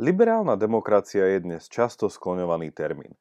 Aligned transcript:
Liberálna 0.00 0.56
demokracia 0.56 1.28
je 1.36 1.44
dnes 1.44 1.68
často 1.68 2.08
skloňovaný 2.08 2.72
termín. 2.72 3.12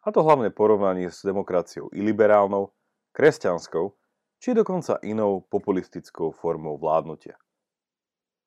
A 0.00 0.08
to 0.16 0.24
hlavne 0.24 0.48
porovnaní 0.48 1.12
s 1.12 1.20
demokraciou 1.20 1.92
iliberálnou, 1.92 2.72
kresťanskou 3.12 3.92
či 4.40 4.56
dokonca 4.56 4.96
inou 5.04 5.44
populistickou 5.44 6.32
formou 6.32 6.80
vládnutia. 6.80 7.36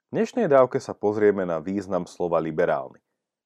V 0.10 0.18
dnešnej 0.18 0.50
dávke 0.50 0.82
sa 0.82 0.98
pozrieme 0.98 1.46
na 1.46 1.62
význam 1.62 2.10
slova 2.10 2.42
liberálny. 2.42 2.98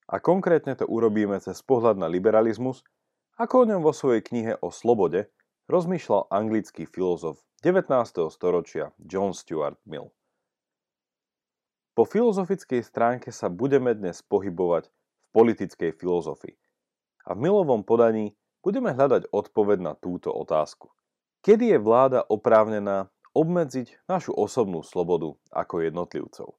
A 0.07 0.23
konkrétne 0.23 0.71
to 0.79 0.87
urobíme 0.87 1.35
cez 1.43 1.59
pohľad 1.59 1.99
na 1.99 2.07
liberalizmus, 2.07 2.87
ako 3.35 3.67
o 3.67 3.67
ňom 3.75 3.83
vo 3.83 3.91
svojej 3.91 4.23
knihe 4.23 4.55
o 4.63 4.71
slobode 4.71 5.27
rozmýšľal 5.67 6.31
anglický 6.31 6.87
filozof 6.87 7.43
19. 7.59 7.91
storočia 8.31 8.95
John 9.03 9.35
Stuart 9.35 9.83
Mill. 9.83 10.15
Po 11.99 12.07
filozofickej 12.07 12.79
stránke 12.79 13.27
sa 13.27 13.51
budeme 13.51 13.91
dnes 13.91 14.23
pohybovať 14.23 14.87
v 14.87 15.27
politickej 15.35 15.91
filozofii. 15.99 16.55
A 17.27 17.35
v 17.35 17.43
milovom 17.43 17.83
podaní 17.83 18.39
budeme 18.63 18.95
hľadať 18.95 19.27
odpoveď 19.35 19.83
na 19.83 19.93
túto 19.99 20.31
otázku. 20.31 20.95
Kedy 21.43 21.75
je 21.75 21.79
vláda 21.83 22.23
oprávnená 22.23 23.11
obmedziť 23.35 24.07
našu 24.07 24.31
osobnú 24.31 24.79
slobodu 24.79 25.35
ako 25.51 25.83
jednotlivcov? 25.83 26.55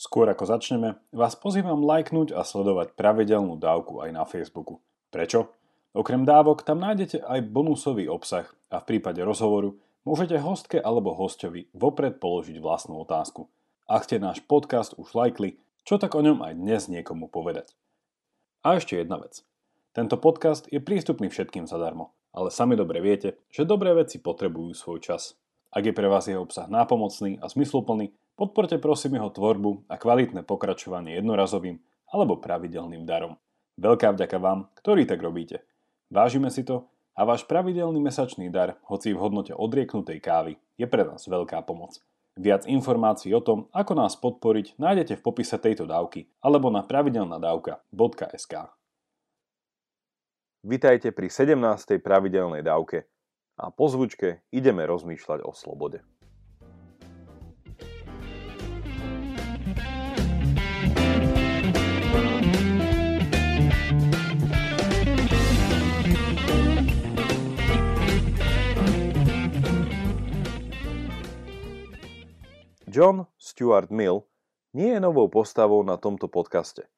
Skôr 0.00 0.32
ako 0.32 0.56
začneme, 0.56 0.96
vás 1.12 1.36
pozývam 1.36 1.84
lajknúť 1.84 2.32
a 2.32 2.40
sledovať 2.40 2.96
pravidelnú 2.96 3.60
dávku 3.60 4.00
aj 4.00 4.16
na 4.16 4.24
Facebooku. 4.24 4.80
Prečo? 5.12 5.52
Okrem 5.92 6.24
dávok 6.24 6.64
tam 6.64 6.80
nájdete 6.80 7.20
aj 7.20 7.52
bonusový 7.52 8.08
obsah 8.08 8.48
a 8.72 8.80
v 8.80 8.96
prípade 8.96 9.20
rozhovoru 9.20 9.76
Môžete 10.06 10.38
hostke 10.38 10.78
alebo 10.78 11.18
hostovi 11.18 11.66
vopred 11.74 12.22
položiť 12.22 12.62
vlastnú 12.62 13.02
otázku. 13.02 13.50
Ak 13.90 14.06
ste 14.06 14.22
náš 14.22 14.38
podcast 14.38 14.94
už 14.94 15.10
lajkli, 15.18 15.58
čo 15.82 15.98
tak 15.98 16.14
o 16.14 16.22
ňom 16.22 16.46
aj 16.46 16.54
dnes 16.54 16.86
niekomu 16.86 17.26
povedať. 17.26 17.74
A 18.62 18.78
ešte 18.78 18.94
jedna 18.94 19.18
vec. 19.18 19.42
Tento 19.90 20.14
podcast 20.14 20.70
je 20.70 20.78
prístupný 20.78 21.26
všetkým 21.26 21.66
zadarmo, 21.66 22.14
ale 22.30 22.54
sami 22.54 22.78
dobre 22.78 23.02
viete, 23.02 23.42
že 23.50 23.66
dobré 23.66 23.98
veci 23.98 24.22
potrebujú 24.22 24.78
svoj 24.78 25.02
čas. 25.02 25.34
Ak 25.74 25.82
je 25.82 25.90
pre 25.90 26.06
vás 26.06 26.30
jeho 26.30 26.46
obsah 26.46 26.70
nápomocný 26.70 27.42
a 27.42 27.50
zmysluplný, 27.50 28.14
podporte 28.38 28.78
prosím 28.78 29.18
jeho 29.18 29.34
tvorbu 29.34 29.90
a 29.90 29.98
kvalitné 29.98 30.46
pokračovanie 30.46 31.18
jednorazovým 31.18 31.82
alebo 32.14 32.38
pravidelným 32.38 33.02
darom. 33.02 33.42
Veľká 33.74 34.14
vďaka 34.14 34.38
vám, 34.38 34.70
ktorí 34.78 35.02
tak 35.02 35.18
robíte. 35.18 35.66
Vážime 36.14 36.54
si 36.54 36.62
to 36.62 36.86
a 37.16 37.24
váš 37.24 37.48
pravidelný 37.48 37.96
mesačný 37.98 38.52
dar, 38.52 38.76
hoci 38.84 39.16
v 39.16 39.20
hodnote 39.20 39.56
odrieknutej 39.56 40.20
kávy, 40.20 40.60
je 40.76 40.84
pre 40.84 41.08
nás 41.08 41.24
veľká 41.24 41.64
pomoc. 41.64 41.96
Viac 42.36 42.68
informácií 42.68 43.32
o 43.32 43.40
tom, 43.40 43.72
ako 43.72 43.96
nás 43.96 44.12
podporiť, 44.20 44.76
nájdete 44.76 45.16
v 45.16 45.24
popise 45.24 45.56
tejto 45.56 45.88
dávky 45.88 46.28
alebo 46.44 46.68
na 46.68 46.84
pravidelnadavka.sk. 46.84 48.54
Vitajte 50.66 51.08
pri 51.16 51.32
17. 51.32 51.56
pravidelnej 52.04 52.60
dávke 52.60 53.08
a 53.56 53.72
po 53.72 53.88
zvučke 53.88 54.44
ideme 54.52 54.84
rozmýšľať 54.84 55.48
o 55.48 55.56
slobode. 55.56 56.04
John 72.96 73.28
Stuart 73.36 73.92
Mill 73.92 74.24
nie 74.72 74.96
je 74.96 75.00
novou 75.04 75.28
postavou 75.28 75.84
na 75.84 76.00
tomto 76.00 76.32
podcaste. 76.32 76.88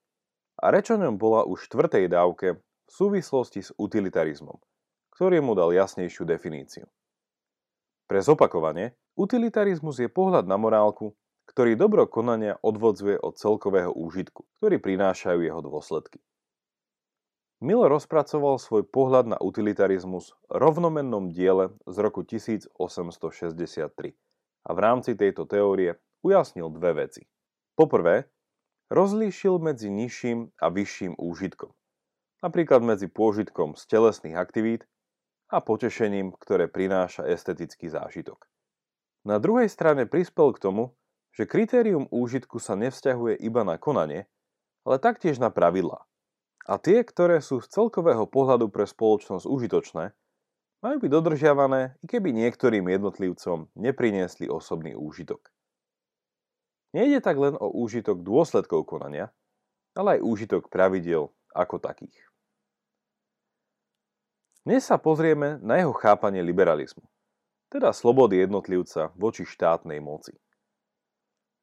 A 0.54 0.70
reč 0.70 0.94
o 0.94 0.96
ňom 0.96 1.18
bola 1.18 1.42
už 1.42 1.66
štvrtej 1.66 2.06
dávke 2.06 2.62
v 2.62 2.62
súvislosti 2.86 3.66
s 3.66 3.74
utilitarizmom, 3.74 4.62
ktorý 5.10 5.42
mu 5.42 5.58
dal 5.58 5.74
jasnejšiu 5.74 6.22
definíciu. 6.22 6.86
Pre 8.06 8.20
zopakovanie, 8.22 8.94
utilitarizmus 9.18 9.98
je 9.98 10.06
pohľad 10.06 10.46
na 10.46 10.54
morálku, 10.54 11.18
ktorý 11.50 11.74
dobro 11.74 12.06
konania 12.06 12.62
odvodzuje 12.62 13.18
od 13.18 13.34
celkového 13.34 13.90
úžitku, 13.90 14.46
ktorý 14.62 14.78
prinášajú 14.78 15.42
jeho 15.42 15.58
dôsledky. 15.66 16.22
Mill 17.58 17.90
rozpracoval 17.90 18.62
svoj 18.62 18.86
pohľad 18.86 19.34
na 19.34 19.38
utilitarizmus 19.42 20.30
v 20.46 20.62
rovnomennom 20.62 21.34
diele 21.34 21.74
z 21.90 21.96
roku 21.98 22.22
1863 22.22 24.14
a 24.64 24.70
v 24.74 24.78
rámci 24.82 25.14
tejto 25.14 25.46
teórie 25.46 25.98
ujasnil 26.24 26.72
dve 26.74 27.06
veci. 27.06 27.26
Poprvé, 27.78 28.26
rozlíšil 28.90 29.60
medzi 29.62 29.92
nižším 29.92 30.58
a 30.58 30.66
vyšším 30.72 31.14
úžitkom, 31.20 31.70
napríklad 32.42 32.82
medzi 32.82 33.06
pôžitkom 33.06 33.76
z 33.78 33.82
telesných 33.86 34.34
aktivít 34.34 34.82
a 35.48 35.62
potešením, 35.62 36.34
ktoré 36.36 36.66
prináša 36.68 37.24
estetický 37.28 37.88
zážitok. 37.88 38.48
Na 39.28 39.36
druhej 39.36 39.68
strane 39.68 40.08
prispel 40.08 40.56
k 40.56 40.62
tomu, 40.62 40.96
že 41.36 41.46
kritérium 41.46 42.10
úžitku 42.10 42.58
sa 42.58 42.74
nevzťahuje 42.74 43.38
iba 43.38 43.62
na 43.62 43.78
konanie, 43.78 44.26
ale 44.82 44.96
taktiež 44.98 45.38
na 45.38 45.52
pravidlá. 45.52 46.02
A 46.68 46.76
tie, 46.76 47.00
ktoré 47.00 47.40
sú 47.40 47.64
z 47.64 47.70
celkového 47.70 48.28
pohľadu 48.28 48.68
pre 48.68 48.84
spoločnosť 48.84 49.48
užitočné, 49.48 50.17
majú 50.78 51.02
byť 51.02 51.10
dodržiavané, 51.10 51.98
i 52.02 52.06
keby 52.06 52.30
niektorým 52.30 52.86
jednotlivcom 52.86 53.66
nepriniesli 53.74 54.46
osobný 54.46 54.94
úžitok. 54.94 55.50
Nejde 56.94 57.20
tak 57.20 57.36
len 57.36 57.54
o 57.58 57.68
úžitok 57.68 58.24
dôsledkov 58.24 58.88
konania, 58.88 59.28
ale 59.92 60.18
aj 60.18 60.24
úžitok 60.24 60.72
pravidiel 60.72 61.28
ako 61.52 61.82
takých. 61.82 62.16
Dnes 64.64 64.84
sa 64.84 65.00
pozrieme 65.00 65.56
na 65.64 65.80
jeho 65.80 65.96
chápanie 65.96 66.44
liberalizmu, 66.44 67.04
teda 67.72 67.92
slobody 67.92 68.44
jednotlivca 68.44 69.12
voči 69.16 69.48
štátnej 69.48 70.00
moci. 70.00 70.36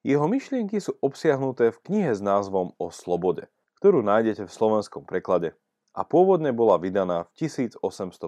Jeho 0.05 0.29
myšlienky 0.29 0.77
sú 0.77 0.93
obsiahnuté 1.01 1.73
v 1.73 1.81
knihe 1.81 2.11
s 2.13 2.21
názvom 2.21 2.77
O 2.77 2.93
slobode, 2.93 3.49
ktorú 3.81 4.05
nájdete 4.05 4.45
v 4.45 4.53
slovenskom 4.53 5.01
preklade 5.01 5.57
a 5.95 6.03
pôvodne 6.03 6.51
bola 6.51 6.75
vydaná 6.75 7.23
v 7.31 7.47
1859. 7.47 8.27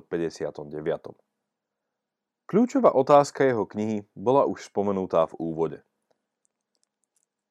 Kľúčová 2.48 2.96
otázka 2.96 3.44
jeho 3.44 3.68
knihy 3.68 4.08
bola 4.16 4.48
už 4.48 4.72
spomenutá 4.72 5.28
v 5.28 5.36
úvode. 5.36 5.80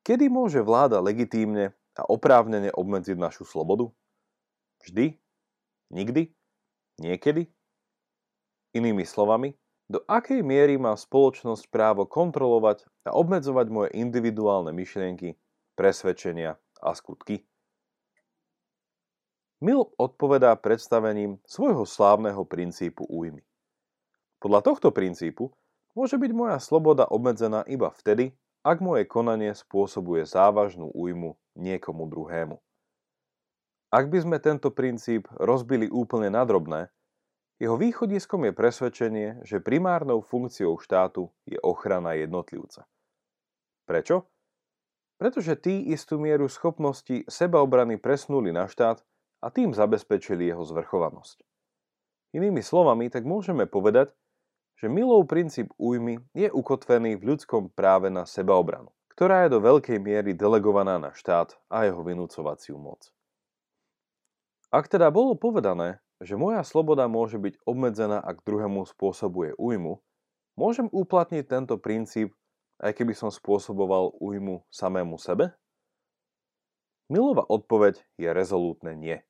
Kedy 0.08 0.32
môže 0.32 0.64
vláda 0.64 1.04
legitímne 1.04 1.76
a 1.92 2.02
oprávnene 2.08 2.72
obmedziť 2.72 3.20
našu 3.20 3.44
slobodu? 3.44 3.92
Vždy? 4.80 5.20
Nikdy? 5.92 6.32
Niekedy? 6.96 7.52
Inými 8.72 9.04
slovami, 9.04 9.52
do 9.86 10.00
akej 10.08 10.40
miery 10.40 10.80
má 10.80 10.96
spoločnosť 10.96 11.68
právo 11.68 12.08
kontrolovať 12.08 12.88
a 13.04 13.12
obmedzovať 13.12 13.66
moje 13.68 13.90
individuálne 14.00 14.72
myšlienky, 14.72 15.36
presvedčenia 15.76 16.56
a 16.80 16.90
skutky? 16.96 17.44
Mill 19.56 19.88
odpovedá 19.96 20.52
predstavením 20.60 21.40
svojho 21.48 21.88
slávneho 21.88 22.44
princípu 22.44 23.08
újmy. 23.08 23.40
Podľa 24.36 24.60
tohto 24.60 24.92
princípu 24.92 25.48
môže 25.96 26.20
byť 26.20 26.32
moja 26.36 26.60
sloboda 26.60 27.08
obmedzená 27.08 27.64
iba 27.64 27.88
vtedy, 27.88 28.36
ak 28.60 28.84
moje 28.84 29.08
konanie 29.08 29.56
spôsobuje 29.56 30.28
závažnú 30.28 30.92
újmu 30.92 31.40
niekomu 31.56 32.04
druhému. 32.04 32.60
Ak 33.88 34.12
by 34.12 34.18
sme 34.20 34.36
tento 34.42 34.68
princíp 34.68 35.24
rozbili 35.40 35.88
úplne 35.88 36.28
na 36.28 36.44
drobné, 36.44 36.92
jeho 37.56 37.80
východiskom 37.80 38.44
je 38.44 38.52
presvedčenie, 38.52 39.28
že 39.40 39.64
primárnou 39.64 40.20
funkciou 40.20 40.76
štátu 40.76 41.32
je 41.48 41.56
ochrana 41.64 42.12
jednotlivca. 42.12 42.84
Prečo? 43.88 44.28
Pretože 45.16 45.56
tí 45.56 45.88
istú 45.88 46.20
mieru 46.20 46.52
schopnosti 46.52 47.24
sebaobrany 47.24 47.96
presnuli 47.96 48.52
na 48.52 48.68
štát, 48.68 49.00
a 49.40 49.52
tým 49.52 49.76
zabezpečili 49.76 50.48
jeho 50.48 50.64
zvrchovanosť. 50.64 51.42
Inými 52.36 52.60
slovami, 52.60 53.08
tak 53.08 53.24
môžeme 53.24 53.64
povedať, 53.64 54.12
že 54.76 54.92
Milov 54.92 55.24
princíp 55.24 55.72
újmy 55.80 56.20
je 56.36 56.52
ukotvený 56.52 57.16
v 57.16 57.32
ľudskom 57.32 57.72
práve 57.72 58.12
na 58.12 58.28
sebaobranu, 58.28 58.92
ktorá 59.16 59.48
je 59.48 59.56
do 59.56 59.64
veľkej 59.64 59.96
miery 59.96 60.36
delegovaná 60.36 61.00
na 61.00 61.16
štát 61.16 61.56
a 61.72 61.88
jeho 61.88 62.04
vynúcovaciu 62.04 62.76
moc. 62.76 63.08
Ak 64.68 64.92
teda 64.92 65.08
bolo 65.08 65.32
povedané, 65.32 66.04
že 66.20 66.36
moja 66.36 66.60
sloboda 66.60 67.08
môže 67.08 67.40
byť 67.40 67.64
obmedzená, 67.64 68.20
ak 68.20 68.44
druhému 68.44 68.84
spôsobuje 68.84 69.56
újmu, 69.56 70.04
môžem 70.60 70.88
uplatniť 70.92 71.44
tento 71.48 71.80
princíp, 71.80 72.36
aj 72.76 72.92
keby 72.92 73.16
som 73.16 73.32
spôsoboval 73.32 74.12
újmu 74.20 74.64
samému 74.68 75.16
sebe? 75.16 75.56
Milová 77.06 77.46
odpoveď 77.46 78.02
je 78.18 78.28
rezolútne 78.34 78.98
nie. 78.98 79.22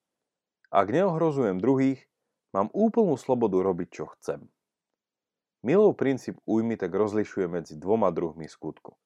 Ak 0.72 0.88
neohrozujem 0.88 1.60
druhých, 1.60 2.08
mám 2.56 2.72
úplnú 2.72 3.20
slobodu 3.20 3.60
robiť, 3.60 3.88
čo 3.92 4.04
chcem. 4.16 4.48
Milov 5.60 6.00
princíp 6.00 6.40
újmy 6.48 6.80
tak 6.80 6.94
rozlišuje 6.94 7.46
medzi 7.50 7.74
dvoma 7.76 8.08
druhmi 8.14 8.48
skutku. 8.48 8.96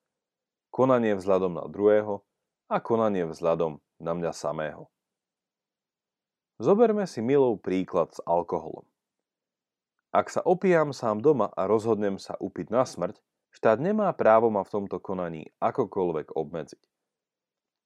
Konanie 0.71 1.19
vzhľadom 1.19 1.59
na 1.59 1.67
druhého 1.67 2.23
a 2.71 2.77
konanie 2.79 3.27
vzhľadom 3.27 3.83
na 3.99 4.13
mňa 4.15 4.31
samého. 4.31 4.87
Zoberme 6.61 7.09
si 7.09 7.25
milou 7.25 7.57
príklad 7.57 8.13
s 8.13 8.21
alkoholom. 8.23 8.85
Ak 10.13 10.29
sa 10.29 10.43
opijam 10.43 10.91
sám 10.91 11.23
doma 11.23 11.49
a 11.55 11.65
rozhodnem 11.65 12.19
sa 12.19 12.35
upiť 12.37 12.69
na 12.69 12.85
smrť, 12.85 13.19
štát 13.55 13.79
nemá 13.79 14.11
právo 14.13 14.51
ma 14.53 14.67
v 14.67 14.73
tomto 14.75 14.99
konaní 14.99 15.49
akokoľvek 15.63 16.35
obmedziť. 16.35 16.90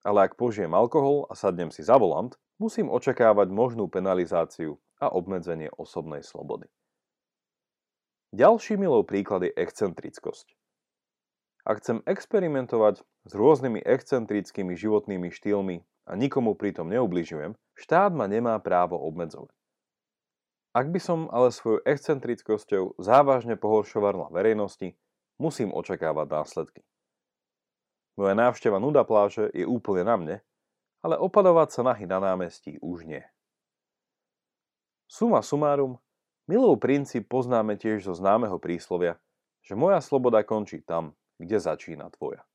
Ale 0.04 0.28
ak 0.28 0.36
požijem 0.36 0.76
alkohol 0.76 1.24
a 1.26 1.34
sadnem 1.34 1.72
si 1.72 1.80
za 1.80 1.96
volant, 1.96 2.36
musím 2.60 2.92
očakávať 2.92 3.48
možnú 3.48 3.88
penalizáciu 3.88 4.76
a 5.00 5.08
obmedzenie 5.08 5.72
osobnej 5.74 6.20
slobody. 6.20 6.68
Ďalší 8.36 8.76
milou 8.76 9.06
príklad 9.06 9.46
je 9.46 9.56
excentrickosť. 9.56 10.52
Ak 11.64 11.80
chcem 11.80 12.04
experimentovať 12.04 13.00
s 13.00 13.32
rôznymi 13.32 13.80
excentrickými 13.80 14.76
životnými 14.76 15.32
štýlmi 15.32 15.76
a 16.04 16.12
nikomu 16.12 16.52
pritom 16.52 16.92
neubližujem, 16.92 17.56
štát 17.72 18.12
ma 18.12 18.28
nemá 18.28 18.60
právo 18.60 19.00
obmedzovať. 19.00 19.56
Ak 20.74 20.90
by 20.90 21.00
som 21.00 21.30
ale 21.30 21.54
svojou 21.54 21.80
excentrickosťou 21.86 22.98
závažne 22.98 23.54
pohoršoval 23.54 24.26
na 24.26 24.28
verejnosti, 24.34 24.98
musím 25.38 25.70
očakávať 25.70 26.26
následky. 26.28 26.82
Moja 28.14 28.34
návšteva 28.38 28.78
nuda 28.78 29.02
pláže 29.02 29.50
je 29.50 29.66
úplne 29.66 30.06
na 30.06 30.14
mne, 30.14 30.36
ale 31.02 31.18
opadovať 31.18 31.68
sa 31.74 31.82
nahy 31.82 32.06
na 32.06 32.22
námestí 32.22 32.78
už 32.78 33.04
nie. 33.04 33.22
Suma 35.10 35.42
sumárum, 35.42 35.98
milou 36.46 36.78
princíp 36.78 37.26
poznáme 37.26 37.74
tiež 37.74 38.06
zo 38.06 38.14
známeho 38.14 38.56
príslovia, 38.62 39.18
že 39.60 39.74
moja 39.74 39.98
sloboda 39.98 40.46
končí 40.46 40.80
tam, 40.80 41.18
kde 41.42 41.58
začína 41.58 42.08
tvoja. 42.14 42.46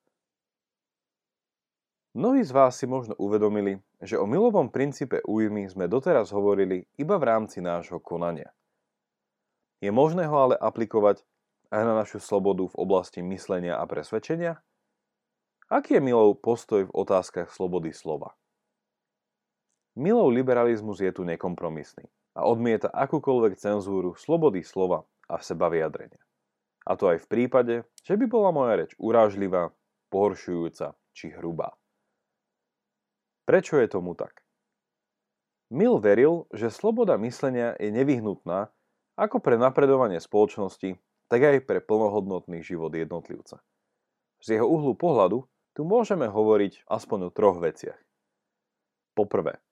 Mnohí 2.17 2.41
z 2.41 2.51
vás 2.51 2.73
si 2.73 2.89
možno 2.89 3.13
uvedomili, 3.21 3.77
že 4.01 4.17
o 4.17 4.25
milovom 4.25 4.73
princípe 4.73 5.21
újmy 5.29 5.69
sme 5.69 5.85
doteraz 5.85 6.33
hovorili 6.33 6.89
iba 6.97 7.21
v 7.21 7.27
rámci 7.29 7.61
nášho 7.61 8.01
konania. 8.01 8.49
Je 9.79 9.93
možné 9.93 10.25
ho 10.25 10.35
ale 10.35 10.55
aplikovať 10.57 11.21
aj 11.69 11.81
na 11.85 11.93
našu 11.93 12.17
slobodu 12.17 12.65
v 12.65 12.75
oblasti 12.81 13.21
myslenia 13.21 13.77
a 13.77 13.85
presvedčenia? 13.85 14.57
Aký 15.69 15.93
je 15.93 16.01
Milov 16.01 16.41
postoj 16.41 16.89
v 16.89 16.95
otázkach 16.97 17.53
slobody 17.53 17.93
slova? 17.93 18.33
Milov 19.93 20.33
liberalizmus 20.33 20.97
je 20.97 21.13
tu 21.13 21.21
nekompromisný 21.21 22.09
a 22.33 22.49
odmieta 22.49 22.89
akúkoľvek 22.89 23.53
cenzúru 23.53 24.17
slobody 24.17 24.65
slova 24.65 25.05
a 25.29 25.37
seba 25.45 25.69
vyjadrenia. 25.69 26.17
A 26.89 26.97
to 26.97 27.13
aj 27.13 27.21
v 27.21 27.29
prípade, 27.29 27.75
že 28.01 28.17
by 28.17 28.25
bola 28.25 28.49
moja 28.49 28.81
reč 28.81 28.97
urážlivá, 28.97 29.69
pohoršujúca 30.09 30.97
či 31.13 31.37
hrubá. 31.37 31.77
Prečo 33.45 33.77
je 33.77 33.93
tomu 33.93 34.17
tak? 34.17 34.41
Mill 35.69 36.01
veril, 36.01 36.49
že 36.49 36.73
sloboda 36.73 37.13
myslenia 37.21 37.77
je 37.77 37.93
nevyhnutná 37.93 38.73
ako 39.13 39.37
pre 39.37 39.53
napredovanie 39.61 40.17
spoločnosti, 40.17 40.97
tak 41.29 41.39
aj 41.45 41.69
pre 41.69 41.77
plnohodnotný 41.77 42.65
život 42.65 42.89
jednotlivca. 42.89 43.61
Z 44.41 44.57
jeho 44.57 44.65
uhlu 44.65 44.97
pohľadu 44.97 45.45
tu 45.79 45.87
môžeme 45.87 46.27
hovoriť 46.27 46.91
aspoň 46.91 47.19
o 47.23 47.29
troch 47.31 47.55
veciach. 47.63 47.95
Poprvé, 49.15 49.63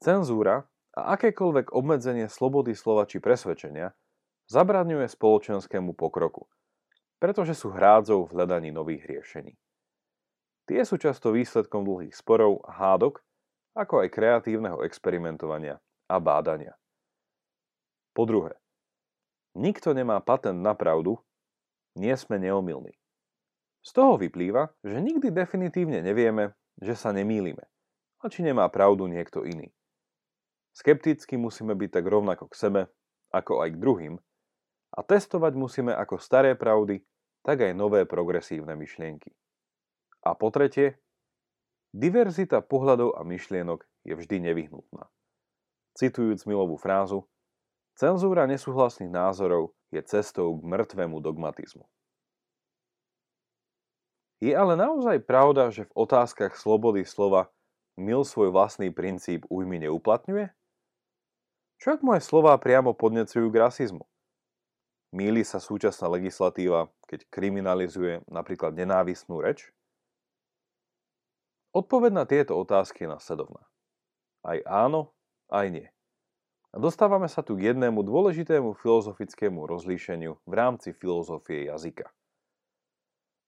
cenzúra 0.00 0.64
a 0.96 1.20
akékoľvek 1.20 1.76
obmedzenie 1.76 2.32
slobody 2.32 2.72
slova 2.72 3.04
či 3.04 3.20
presvedčenia 3.20 3.92
zabraňuje 4.48 5.04
spoločenskému 5.04 5.92
pokroku, 5.92 6.48
pretože 7.20 7.60
sú 7.60 7.68
hrádzou 7.76 8.24
v 8.24 8.32
hľadaní 8.32 8.72
nových 8.72 9.04
riešení. 9.04 9.52
Tie 10.64 10.80
sú 10.88 10.96
často 10.96 11.28
výsledkom 11.28 11.84
dlhých 11.84 12.16
sporov 12.16 12.64
a 12.64 12.72
hádok, 12.72 13.20
ako 13.76 14.00
aj 14.00 14.16
kreatívneho 14.16 14.80
experimentovania 14.88 15.76
a 16.08 16.16
bádania. 16.16 16.72
Po 18.16 18.24
druhé, 18.24 18.56
nikto 19.52 19.92
nemá 19.92 20.24
patent 20.24 20.56
na 20.56 20.72
pravdu, 20.72 21.20
nie 22.00 22.16
sme 22.16 22.40
neomilní. 22.40 22.99
Z 23.90 23.98
toho 23.98 24.14
vyplýva, 24.14 24.70
že 24.86 25.02
nikdy 25.02 25.34
definitívne 25.34 25.98
nevieme, 25.98 26.54
že 26.78 26.94
sa 26.94 27.10
nemýlime, 27.10 27.66
a 28.22 28.30
či 28.30 28.46
nemá 28.46 28.70
pravdu 28.70 29.10
niekto 29.10 29.42
iný. 29.42 29.74
Skepticky 30.70 31.34
musíme 31.34 31.74
byť 31.74 31.98
tak 31.98 32.06
rovnako 32.06 32.46
k 32.46 32.54
sebe, 32.54 32.80
ako 33.34 33.66
aj 33.66 33.74
k 33.74 33.80
druhým, 33.82 34.14
a 34.94 34.98
testovať 35.02 35.58
musíme 35.58 35.90
ako 35.90 36.22
staré 36.22 36.54
pravdy, 36.54 37.02
tak 37.42 37.66
aj 37.66 37.74
nové 37.74 38.06
progresívne 38.06 38.78
myšlienky. 38.78 39.34
A 40.22 40.38
po 40.38 40.54
tretie, 40.54 40.94
diverzita 41.90 42.62
pohľadov 42.62 43.18
a 43.18 43.26
myšlienok 43.26 43.82
je 44.06 44.14
vždy 44.14 44.54
nevyhnutná. 44.54 45.10
Citujúc 45.98 46.46
Milovú 46.46 46.78
frázu, 46.78 47.26
cenzúra 47.98 48.46
nesúhlasných 48.46 49.10
názorov 49.10 49.74
je 49.90 49.98
cestou 50.06 50.54
k 50.54 50.62
mŕtvemu 50.62 51.18
dogmatizmu. 51.18 51.90
Je 54.40 54.56
ale 54.56 54.72
naozaj 54.72 55.20
pravda, 55.28 55.68
že 55.68 55.84
v 55.84 55.96
otázkach 56.08 56.56
slobody 56.56 57.04
slova 57.04 57.52
Mil 58.00 58.24
svoj 58.24 58.48
vlastný 58.48 58.88
princíp 58.88 59.44
újmy 59.52 59.76
neuplatňuje? 59.84 60.48
Čo 61.80 61.86
ak 61.96 62.00
moje 62.00 62.24
slová 62.24 62.56
priamo 62.56 62.96
podnecujú 62.96 63.52
k 63.52 63.60
rasizmu? 63.60 64.08
Míli 65.12 65.44
sa 65.44 65.60
súčasná 65.60 66.08
legislatíva, 66.08 66.88
keď 67.04 67.28
kriminalizuje 67.28 68.24
napríklad 68.24 68.72
nenávistnú 68.72 69.44
reč? 69.44 69.68
Odpoveď 71.76 72.12
na 72.14 72.24
tieto 72.24 72.56
otázky 72.56 73.04
je 73.04 73.12
nasledovná. 73.12 73.68
Aj 74.40 74.56
áno, 74.64 75.12
aj 75.52 75.66
nie. 75.68 75.88
A 76.70 76.80
dostávame 76.80 77.28
sa 77.28 77.44
tu 77.44 77.58
k 77.58 77.74
jednému 77.74 78.00
dôležitému 78.00 78.78
filozofickému 78.80 79.66
rozlíšeniu 79.68 80.40
v 80.46 80.52
rámci 80.56 80.94
filozofie 80.96 81.68
jazyka. 81.68 82.08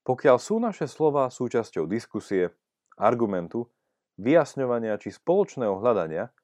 Pokiaľ 0.02 0.36
sú 0.42 0.58
naše 0.58 0.90
slova 0.90 1.30
súčasťou 1.30 1.86
diskusie, 1.86 2.50
argumentu, 2.98 3.70
vyjasňovania 4.18 4.98
či 4.98 5.14
spoločného 5.14 5.78
hľadania, 5.78 6.34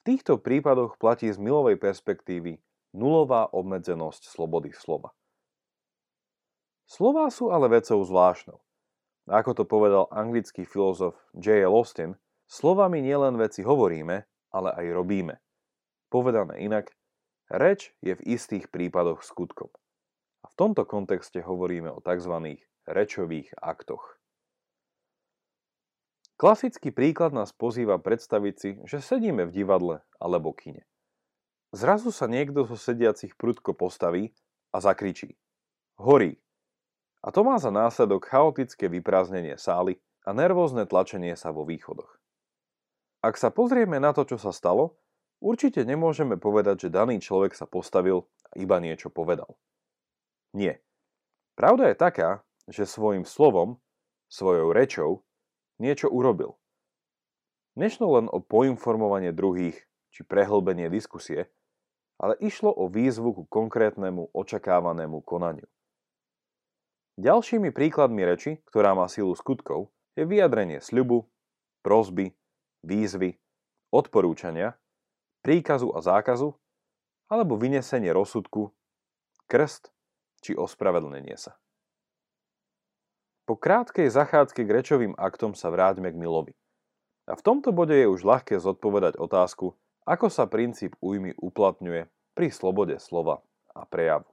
v 0.00 0.16
týchto 0.16 0.40
prípadoch 0.40 0.96
platí 0.96 1.28
z 1.28 1.36
milovej 1.40 1.76
perspektívy 1.76 2.60
nulová 2.96 3.48
obmedzenosť 3.52 4.28
slobody 4.28 4.72
slova. 4.72 5.12
Slová 6.90 7.30
sú 7.30 7.54
ale 7.54 7.70
vecou 7.70 8.02
zvláštnou. 8.02 8.58
Ako 9.30 9.54
to 9.54 9.62
povedal 9.62 10.10
anglický 10.10 10.66
filozof 10.66 11.14
J.L. 11.38 11.70
Austin, 11.70 12.18
slovami 12.50 12.98
nielen 12.98 13.38
veci 13.38 13.62
hovoríme, 13.62 14.26
ale 14.50 14.68
aj 14.74 14.86
robíme. 14.90 15.38
Povedané 16.10 16.58
inak, 16.66 16.90
reč 17.46 17.94
je 18.02 18.18
v 18.18 18.26
istých 18.26 18.74
prípadoch 18.74 19.22
skutkom. 19.22 19.70
A 20.42 20.50
v 20.50 20.54
tomto 20.58 20.82
kontexte 20.82 21.38
hovoríme 21.46 21.94
o 21.94 22.02
tzv. 22.02 22.58
Rečových 22.90 23.54
aktoch. 23.58 24.18
Klasický 26.40 26.88
príklad 26.88 27.36
nás 27.36 27.52
pozýva 27.52 28.00
predstaviť 28.00 28.54
si, 28.56 28.70
že 28.88 29.04
sedíme 29.04 29.44
v 29.44 29.54
divadle 29.60 29.96
alebo 30.16 30.56
kine. 30.56 30.88
Zrazu 31.70 32.10
sa 32.10 32.26
niekto 32.26 32.66
zo 32.66 32.74
sediacich 32.74 33.36
prudko 33.36 33.76
postaví 33.76 34.32
a 34.72 34.80
zakričí. 34.80 35.36
Horí, 36.00 36.40
a 37.20 37.28
to 37.28 37.44
má 37.44 37.60
za 37.60 37.68
následok 37.68 38.24
chaotické 38.24 38.88
vyprázdnenie 38.88 39.60
sály 39.60 40.00
a 40.24 40.32
nervózne 40.32 40.88
tlačenie 40.88 41.36
sa 41.36 41.52
vo 41.52 41.68
východoch. 41.68 42.08
Ak 43.20 43.36
sa 43.36 43.52
pozrieme 43.52 44.00
na 44.00 44.16
to, 44.16 44.24
čo 44.24 44.40
sa 44.40 44.48
stalo, 44.48 44.96
určite 45.44 45.84
nemôžeme 45.84 46.40
povedať, 46.40 46.88
že 46.88 46.96
daný 46.96 47.20
človek 47.20 47.52
sa 47.52 47.68
postavil 47.68 48.24
a 48.48 48.56
iba 48.56 48.80
niečo 48.80 49.12
povedal. 49.12 49.60
Nie. 50.56 50.80
Pravda 51.52 51.92
je 51.92 52.00
taká, 52.00 52.40
že 52.70 52.86
svojim 52.86 53.26
slovom, 53.26 53.82
svojou 54.30 54.70
rečou, 54.70 55.26
niečo 55.82 56.06
urobil. 56.06 56.54
Nešlo 57.74 58.22
len 58.22 58.26
o 58.30 58.38
poinformovanie 58.38 59.34
druhých 59.34 59.74
či 60.14 60.22
prehlbenie 60.22 60.86
diskusie, 60.86 61.50
ale 62.20 62.38
išlo 62.38 62.70
o 62.70 62.86
výzvu 62.86 63.34
ku 63.34 63.42
konkrétnemu 63.50 64.30
očakávanému 64.30 65.24
konaniu. 65.26 65.66
Ďalšími 67.20 67.74
príkladmi 67.74 68.22
reči, 68.24 68.62
ktorá 68.70 68.94
má 68.94 69.10
silu 69.10 69.34
skutkov, 69.34 69.90
je 70.14 70.24
vyjadrenie 70.24 70.80
sľubu, 70.80 71.28
prozby, 71.84 72.32
výzvy, 72.84 73.36
odporúčania, 73.92 74.76
príkazu 75.40 75.92
a 75.92 76.00
zákazu, 76.00 76.54
alebo 77.30 77.56
vynesenie 77.56 78.10
rozsudku, 78.10 78.72
krst 79.48 79.92
či 80.40 80.56
ospravedlnenie 80.56 81.36
sa. 81.36 81.56
Po 83.50 83.58
krátkej 83.58 84.06
zachádzke 84.14 84.62
k 84.62 84.70
rečovým 84.70 85.18
aktom 85.18 85.58
sa 85.58 85.74
vráťme 85.74 86.14
k 86.14 86.14
Milovi. 86.14 86.54
A 87.26 87.34
v 87.34 87.42
tomto 87.42 87.74
bode 87.74 87.98
je 87.98 88.06
už 88.06 88.22
ľahké 88.22 88.62
zodpovedať 88.62 89.18
otázku, 89.18 89.74
ako 90.06 90.30
sa 90.30 90.46
princíp 90.46 90.94
újmy 91.02 91.34
uplatňuje 91.34 92.06
pri 92.38 92.48
slobode 92.54 92.94
slova 93.02 93.42
a 93.74 93.82
prejavu. 93.90 94.30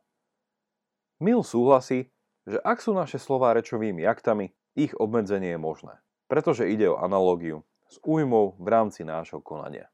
Mil 1.17 1.41
súhlasí, 1.41 2.13
že 2.45 2.61
ak 2.61 2.77
sú 2.77 2.93
naše 2.93 3.17
slová 3.17 3.57
rečovými 3.57 4.05
aktami, 4.05 4.53
ich 4.77 4.93
obmedzenie 4.93 5.57
je 5.57 5.65
možné. 5.65 5.97
pretože 6.29 6.69
ide 6.69 6.85
o 6.85 7.01
analógiu 7.01 7.65
s 7.89 7.97
újmou 8.05 8.53
v 8.61 8.67
rámci 8.69 9.01
nášho 9.01 9.41
konania. 9.41 9.89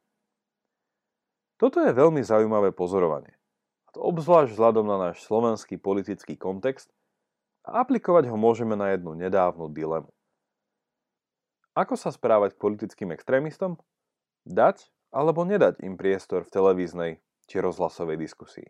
Toto 1.61 1.79
je 1.79 1.95
veľmi 1.95 2.19
zaujímavé 2.19 2.75
pozorovanie. 2.75 3.39
A 3.87 3.89
to 3.95 4.03
obzvlášť 4.03 4.51
vzhľadom 4.51 4.83
na 4.83 4.97
náš 4.99 5.23
slovenský 5.23 5.79
politický 5.79 6.35
kontext 6.35 6.91
a 7.63 7.83
aplikovať 7.83 8.27
ho 8.27 8.37
môžeme 8.37 8.75
na 8.75 8.91
jednu 8.93 9.15
nedávnu 9.15 9.71
dilemu. 9.71 10.11
Ako 11.73 11.97
sa 11.97 12.13
správať 12.13 12.53
k 12.53 12.61
politickým 12.61 13.09
extrémistom? 13.15 13.81
Dať 14.45 14.91
alebo 15.09 15.47
nedať 15.47 15.81
im 15.81 15.97
priestor 15.97 16.45
v 16.45 16.53
televíznej 16.53 17.11
či 17.49 17.55
rozhlasovej 17.63 18.19
diskusii? 18.19 18.67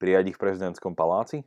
Prijať 0.00 0.34
ich 0.34 0.36
v 0.40 0.42
prezidentskom 0.42 0.96
paláci? 0.96 1.44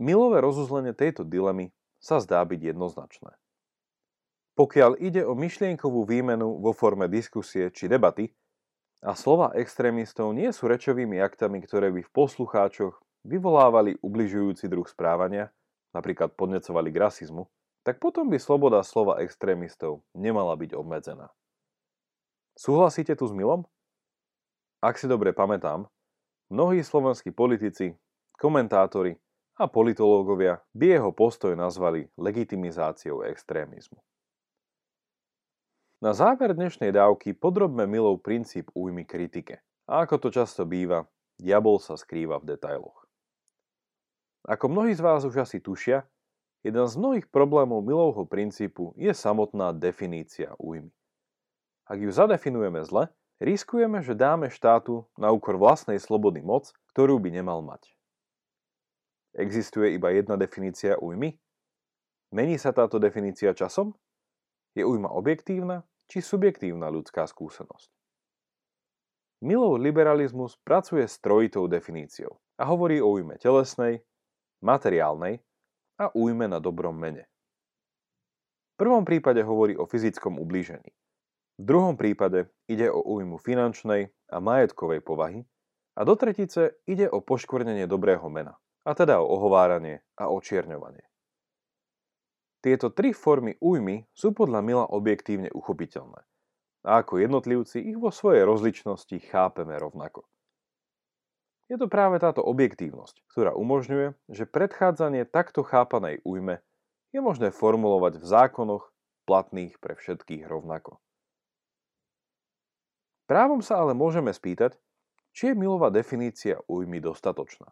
Milové 0.00 0.40
rozuzlenie 0.42 0.96
tejto 0.96 1.22
dilemy 1.22 1.70
sa 2.02 2.18
zdá 2.18 2.42
byť 2.42 2.74
jednoznačné. 2.74 3.34
Pokiaľ 4.58 4.98
ide 4.98 5.22
o 5.22 5.38
myšlienkovú 5.38 6.02
výmenu 6.02 6.58
vo 6.58 6.74
forme 6.74 7.06
diskusie 7.06 7.70
či 7.70 7.86
debaty, 7.86 8.34
a 8.98 9.14
slova 9.14 9.54
extrémistov 9.54 10.34
nie 10.34 10.50
sú 10.50 10.66
rečovými 10.66 11.22
aktami, 11.22 11.62
ktoré 11.62 11.94
by 11.94 12.02
v 12.02 12.10
poslucháčoch 12.10 12.98
vyvolávali 13.28 14.00
ubližujúci 14.00 14.72
druh 14.72 14.88
správania, 14.88 15.52
napríklad 15.92 16.32
podnecovali 16.32 16.88
k 16.88 17.00
rasizmu, 17.04 17.44
tak 17.84 18.00
potom 18.00 18.32
by 18.32 18.40
sloboda 18.40 18.80
slova 18.80 19.20
extrémistov 19.20 20.00
nemala 20.16 20.56
byť 20.56 20.72
obmedzená. 20.72 21.28
Súhlasíte 22.56 23.12
tu 23.14 23.28
s 23.28 23.32
Milom? 23.36 23.68
Ak 24.80 24.96
si 24.96 25.04
dobre 25.06 25.36
pamätám, 25.36 25.86
mnohí 26.48 26.80
slovenskí 26.80 27.30
politici, 27.30 27.94
komentátori 28.40 29.14
a 29.58 29.66
politológovia 29.68 30.62
by 30.74 30.98
jeho 30.98 31.10
postoj 31.12 31.54
nazvali 31.54 32.08
legitimizáciou 32.18 33.26
extrémizmu. 33.26 34.00
Na 35.98 36.14
záver 36.14 36.54
dnešnej 36.54 36.94
dávky 36.94 37.34
podrobme 37.34 37.82
Milov 37.90 38.22
princíp 38.22 38.70
újmy 38.70 39.02
kritike. 39.02 39.58
A 39.90 40.06
ako 40.06 40.22
to 40.22 40.28
často 40.30 40.62
býva, 40.62 41.10
diabol 41.42 41.82
sa 41.82 41.98
skrýva 41.98 42.38
v 42.38 42.54
detailoch. 42.54 42.97
Ako 44.48 44.72
mnohí 44.72 44.96
z 44.96 45.04
vás 45.04 45.28
už 45.28 45.44
asi 45.44 45.60
tušia, 45.60 46.08
jeden 46.64 46.88
z 46.88 46.96
mnohých 46.96 47.28
problémov 47.28 47.84
Milovho 47.84 48.24
princípu 48.24 48.96
je 48.96 49.12
samotná 49.12 49.76
definícia 49.76 50.56
újmy. 50.56 50.88
Ak 51.84 52.00
ju 52.00 52.08
zadefinujeme 52.08 52.80
zle, 52.80 53.12
riskujeme, 53.44 54.00
že 54.00 54.16
dáme 54.16 54.48
štátu 54.48 55.04
na 55.20 55.28
úkor 55.36 55.60
vlastnej 55.60 56.00
slobody 56.00 56.40
moc, 56.40 56.72
ktorú 56.96 57.20
by 57.20 57.28
nemal 57.28 57.60
mať. 57.60 57.92
Existuje 59.36 60.00
iba 60.00 60.16
jedna 60.16 60.40
definícia 60.40 60.96
újmy? 60.96 61.36
Mení 62.32 62.56
sa 62.56 62.72
táto 62.72 62.96
definícia 62.96 63.52
časom? 63.52 63.92
Je 64.72 64.80
ujma 64.80 65.12
objektívna 65.12 65.84
či 66.08 66.24
subjektívna 66.24 66.88
ľudská 66.88 67.28
skúsenosť? 67.28 67.92
Milov 69.44 69.76
liberalizmus 69.76 70.56
pracuje 70.64 71.04
s 71.04 71.20
trojitou 71.20 71.68
definíciou 71.68 72.40
a 72.56 72.64
hovorí 72.64 72.98
o 73.04 73.12
ujme 73.12 73.36
telesnej, 73.36 74.02
materiálnej 74.64 75.40
a 75.98 76.10
újme 76.14 76.46
na 76.46 76.62
dobrom 76.62 76.94
mene. 76.94 77.26
V 78.78 78.86
prvom 78.86 79.02
prípade 79.02 79.42
hovorí 79.42 79.74
o 79.74 79.90
fyzickom 79.90 80.38
ublížení. 80.38 80.94
V 81.58 81.62
druhom 81.66 81.98
prípade 81.98 82.46
ide 82.70 82.86
o 82.86 83.02
újmu 83.02 83.42
finančnej 83.42 84.14
a 84.30 84.36
majetkovej 84.38 85.02
povahy 85.02 85.42
a 85.98 86.06
do 86.06 86.14
tretice 86.14 86.78
ide 86.86 87.10
o 87.10 87.18
poškvrnenie 87.18 87.90
dobrého 87.90 88.22
mena, 88.30 88.54
a 88.86 88.94
teda 88.94 89.18
o 89.18 89.26
ohováranie 89.26 90.06
a 90.14 90.30
očierňovanie. 90.30 91.02
Tieto 92.62 92.94
tri 92.94 93.10
formy 93.10 93.58
újmy 93.58 94.06
sú 94.14 94.30
podľa 94.30 94.62
Mila 94.62 94.86
objektívne 94.86 95.50
uchopiteľné 95.50 96.22
a 96.86 97.02
ako 97.02 97.18
jednotlivci 97.18 97.82
ich 97.82 97.98
vo 97.98 98.14
svojej 98.14 98.46
rozličnosti 98.46 99.18
chápeme 99.28 99.74
rovnako. 99.74 100.24
Je 101.68 101.76
to 101.76 101.84
práve 101.84 102.16
táto 102.16 102.40
objektívnosť, 102.40 103.28
ktorá 103.28 103.52
umožňuje, 103.52 104.16
že 104.32 104.48
predchádzanie 104.48 105.28
takto 105.28 105.60
chápanej 105.60 106.24
újme 106.24 106.64
je 107.12 107.20
možné 107.20 107.52
formulovať 107.52 108.20
v 108.20 108.24
zákonoch 108.24 108.88
platných 109.28 109.76
pre 109.76 109.92
všetkých 109.92 110.48
rovnako. 110.48 110.96
Právom 113.28 113.60
sa 113.60 113.84
ale 113.84 113.92
môžeme 113.92 114.32
spýtať, 114.32 114.80
či 115.36 115.52
je 115.52 115.60
Milová 115.60 115.92
definícia 115.92 116.64
újmy 116.64 117.04
dostatočná. 117.04 117.68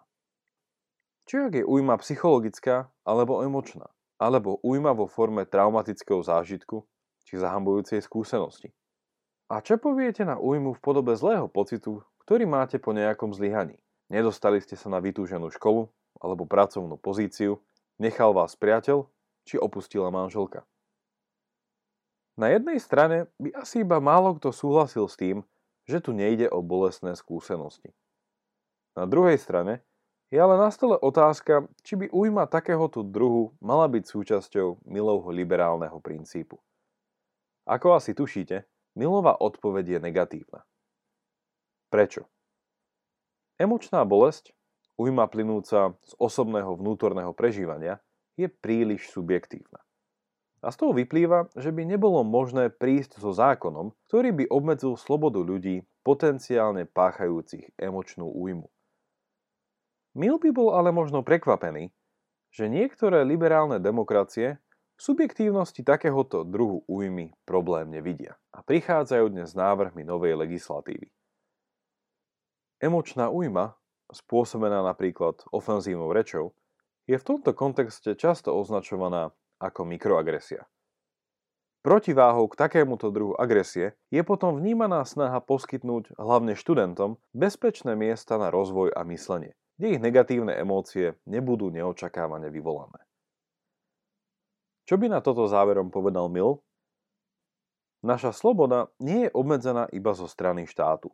Či 1.24 1.48
ak 1.48 1.52
je 1.56 1.64
újma 1.64 1.96
psychologická 2.04 2.92
alebo 3.08 3.40
emočná 3.40 3.88
alebo 4.20 4.60
újma 4.60 4.92
vo 4.92 5.08
forme 5.08 5.48
traumatického 5.48 6.20
zážitku 6.20 6.84
či 7.24 7.40
zahambujúcej 7.40 8.04
skúsenosti. 8.04 8.76
A 9.48 9.64
čo 9.64 9.80
poviete 9.80 10.22
na 10.28 10.36
újmu 10.36 10.76
v 10.76 10.82
podobe 10.84 11.16
zlého 11.16 11.48
pocitu, 11.48 12.04
ktorý 12.22 12.44
máte 12.44 12.76
po 12.76 12.92
nejakom 12.92 13.32
zlyhaní? 13.32 13.80
Nedostali 14.06 14.62
ste 14.62 14.78
sa 14.78 14.86
na 14.86 15.02
vytúženú 15.02 15.50
školu 15.50 15.90
alebo 16.22 16.46
pracovnú 16.46 16.94
pozíciu, 16.96 17.58
nechal 17.98 18.30
vás 18.32 18.54
priateľ 18.54 19.10
či 19.46 19.58
opustila 19.58 20.10
manželka. 20.14 20.62
Na 22.36 22.52
jednej 22.52 22.76
strane 22.78 23.32
by 23.40 23.56
asi 23.56 23.80
iba 23.80 23.96
málo 23.96 24.36
kto 24.36 24.52
súhlasil 24.52 25.08
s 25.08 25.16
tým, 25.16 25.40
že 25.88 26.04
tu 26.04 26.12
nejde 26.12 26.50
o 26.52 26.60
bolestné 26.60 27.16
skúsenosti. 27.16 27.94
Na 28.92 29.08
druhej 29.08 29.40
strane 29.40 29.80
je 30.28 30.36
ale 30.36 30.58
na 30.58 30.68
stole 30.74 30.98
otázka, 30.98 31.70
či 31.86 31.94
by 31.94 32.10
újma 32.10 32.50
takéhoto 32.50 33.06
druhu 33.06 33.54
mala 33.62 33.86
byť 33.86 34.04
súčasťou 34.04 34.84
Milovho 34.84 35.30
liberálneho 35.30 35.96
princípu. 36.02 36.58
Ako 37.66 37.94
asi 37.94 38.12
tušíte, 38.12 38.66
Milová 38.98 39.38
odpoveď 39.38 39.96
je 39.96 39.98
negatívna. 40.02 40.60
Prečo? 41.88 42.26
Emočná 43.56 44.04
bolesť, 44.04 44.52
újma 45.00 45.24
plynúca 45.32 45.96
z 46.04 46.12
osobného 46.20 46.76
vnútorného 46.76 47.32
prežívania, 47.32 48.04
je 48.36 48.52
príliš 48.52 49.08
subjektívna. 49.08 49.80
A 50.60 50.68
z 50.68 50.76
toho 50.76 50.92
vyplýva, 50.92 51.48
že 51.56 51.72
by 51.72 51.88
nebolo 51.88 52.20
možné 52.20 52.68
prísť 52.68 53.16
so 53.16 53.32
zákonom, 53.32 53.96
ktorý 54.08 54.32
by 54.32 54.44
obmedzil 54.52 55.00
slobodu 55.00 55.40
ľudí 55.40 55.84
potenciálne 56.04 56.84
páchajúcich 56.84 57.72
emočnú 57.80 58.28
újmu. 58.28 58.68
Mill 60.16 60.36
by 60.40 60.50
bol 60.52 60.72
ale 60.76 60.92
možno 60.92 61.20
prekvapený, 61.20 61.92
že 62.52 62.72
niektoré 62.72 63.24
liberálne 63.24 63.76
demokracie 63.76 64.56
v 64.96 65.00
subjektívnosti 65.00 65.84
takéhoto 65.84 66.40
druhu 66.40 66.84
újmy 66.88 67.36
problém 67.44 67.92
nevidia 67.92 68.40
a 68.48 68.64
prichádzajú 68.64 69.28
dnes 69.28 69.52
s 69.52 69.58
návrhmi 69.60 70.04
novej 70.08 70.40
legislatívy. 70.40 71.12
Emočná 72.82 73.32
újma, 73.32 73.76
spôsobená 74.12 74.84
napríklad 74.84 75.42
ofenzívnou 75.50 76.12
rečou, 76.12 76.52
je 77.06 77.16
v 77.16 77.26
tomto 77.26 77.56
kontexte 77.56 78.18
často 78.18 78.52
označovaná 78.52 79.32
ako 79.62 79.88
mikroagresia. 79.88 80.68
Protiváhou 81.80 82.50
k 82.50 82.58
takémuto 82.58 83.14
druhu 83.14 83.38
agresie 83.38 83.94
je 84.10 84.22
potom 84.26 84.58
vnímaná 84.58 85.06
snaha 85.06 85.38
poskytnúť 85.38 86.18
hlavne 86.18 86.58
študentom 86.58 87.22
bezpečné 87.30 87.94
miesta 87.94 88.36
na 88.36 88.50
rozvoj 88.50 88.90
a 88.90 89.06
myslenie– 89.06 89.54
kde 89.76 89.86
ich 89.96 90.00
negatívne 90.00 90.56
emócie 90.56 91.20
nebudú 91.28 91.68
neočakávane 91.68 92.48
vyvolané. 92.48 93.00
Čo 94.88 94.96
by 94.96 95.12
na 95.12 95.20
toto 95.20 95.44
záverom 95.44 95.92
povedal 95.92 96.32
Mill? 96.32 96.64
Naša 98.00 98.32
sloboda 98.32 98.88
nie 99.02 99.28
je 99.28 99.34
obmedzená 99.34 99.90
iba 99.92 100.14
zo 100.14 100.30
strany 100.30 100.64
štátu, 100.64 101.10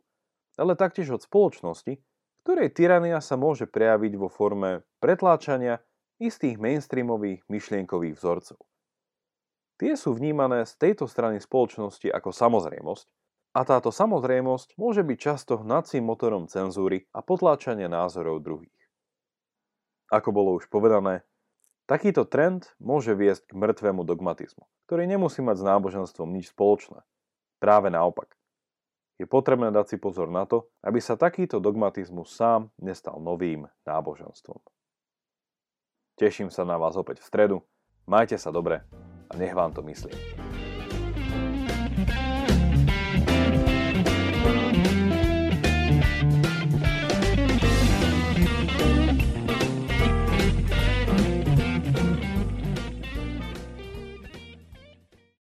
ale 0.57 0.77
taktiež 0.77 1.17
od 1.17 1.21
spoločnosti, 1.25 1.99
ktorej 2.43 2.75
tyrania 2.75 3.23
sa 3.23 3.39
môže 3.39 3.65
prejaviť 3.65 4.13
vo 4.19 4.27
forme 4.27 4.83
pretláčania 4.99 5.79
istých 6.19 6.59
mainstreamových 6.59 7.47
myšlienkových 7.47 8.15
vzorcov. 8.19 8.59
Tie 9.81 9.97
sú 9.97 10.13
vnímané 10.13 10.69
z 10.69 10.73
tejto 10.77 11.09
strany 11.09 11.41
spoločnosti 11.41 12.07
ako 12.07 12.29
samozrejmosť 12.29 13.07
a 13.57 13.61
táto 13.65 13.89
samozrejmosť 13.89 14.77
môže 14.77 15.01
byť 15.01 15.17
často 15.17 15.59
hnacím 15.61 16.05
motorom 16.05 16.45
cenzúry 16.45 17.09
a 17.13 17.25
potláčania 17.25 17.89
názorov 17.89 18.45
druhých. 18.45 18.83
Ako 20.13 20.29
bolo 20.29 20.53
už 20.61 20.69
povedané, 20.69 21.25
takýto 21.89 22.21
trend 22.29 22.69
môže 22.77 23.17
viesť 23.17 23.49
k 23.49 23.57
mŕtvemu 23.57 24.01
dogmatizmu, 24.05 24.65
ktorý 24.85 25.09
nemusí 25.09 25.41
mať 25.41 25.57
s 25.61 25.67
náboženstvom 25.67 26.29
nič 26.29 26.53
spoločné. 26.53 27.01
Práve 27.57 27.89
naopak. 27.89 28.29
Je 29.21 29.29
potrebné 29.29 29.69
dať 29.69 29.95
si 29.95 29.97
pozor 30.01 30.29
na 30.29 30.49
to, 30.49 30.69
aby 30.81 30.97
sa 30.97 31.13
takýto 31.13 31.61
dogmatizmus 31.61 32.33
sám 32.33 32.73
nestal 32.81 33.21
novým 33.21 33.69
náboženstvom. 33.85 34.57
Teším 36.17 36.49
sa 36.53 36.65
na 36.65 36.77
vás 36.77 36.97
opäť 36.97 37.21
v 37.21 37.29
stredu, 37.29 37.57
majte 38.05 38.37
sa 38.37 38.53
dobre 38.53 38.85
a 39.29 39.33
nech 39.37 39.53
vám 39.53 39.73
to 39.73 39.81
myslí. 39.85 40.52